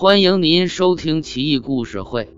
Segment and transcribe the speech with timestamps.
[0.00, 2.26] 欢迎您收听《奇异故事会·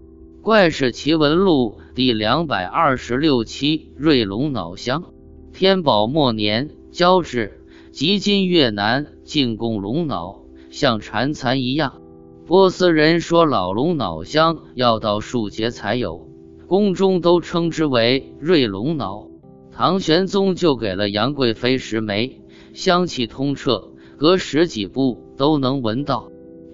[0.41, 3.93] 怪事奇闻录》第两百二十六期。
[3.99, 5.05] 瑞龙脑香。
[5.53, 7.61] 天宝末年，交趾
[7.93, 12.01] 即今越南进贡龙脑，像蝉蚕一样。
[12.47, 16.31] 波斯人说老龙脑香要到数节才有，
[16.67, 19.29] 宫中都称之为瑞龙脑。
[19.71, 22.41] 唐玄宗就给了杨贵妃十枚，
[22.73, 26.31] 香气通彻，隔十几步都能闻到。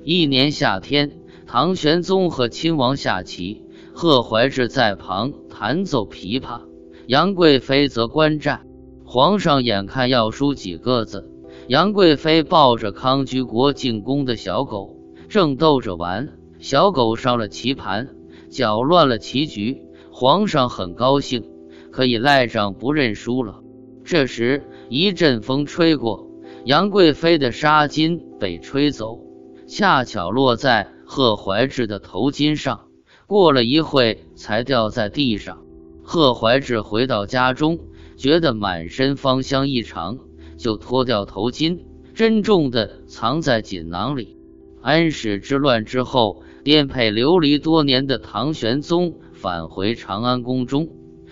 [0.09, 1.18] 一年夏天，
[1.48, 6.60] 唐玄宗和亲王下棋，贺怀志在旁弹奏琵琶，
[7.09, 8.69] 杨贵妃则观战。
[9.05, 11.28] 皇上眼看要输几个子，
[11.66, 14.97] 杨贵妃抱着康居国进宫的小狗，
[15.28, 16.28] 正逗着玩，
[16.61, 18.11] 小狗上了棋盘，
[18.48, 19.83] 搅乱了棋局。
[20.12, 21.50] 皇上很高兴，
[21.91, 23.56] 可以赖账不认输了。
[24.05, 26.30] 这时一阵风吹过，
[26.64, 29.27] 杨贵妃的纱巾被吹走。
[29.66, 32.83] 恰巧落在贺怀志的头巾上，
[33.27, 35.59] 过了一会才掉在地上。
[36.05, 37.81] 贺怀志回到家中，
[38.17, 40.19] 觉得满身芳香异常，
[40.56, 41.81] 就脱掉头巾，
[42.14, 44.37] 珍重地藏在锦囊里。
[44.81, 50.89] 安史之乱之后，颠沛流离多年的唐玄宗返回长安宫中，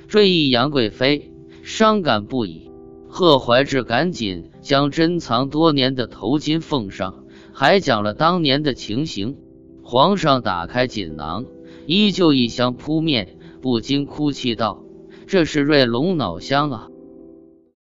[0.08, 2.68] 追忆杨贵妃，伤感不已。
[3.08, 7.23] 贺怀志赶紧将珍藏多年的头巾奉上。
[7.56, 9.36] 还讲了当年的情形，
[9.84, 11.44] 皇上打开锦囊，
[11.86, 14.83] 依旧一香扑面，不禁哭泣道
[15.28, 16.88] ：“这是瑞龙脑香啊！”